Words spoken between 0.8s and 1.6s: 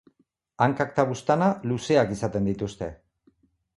eta buztana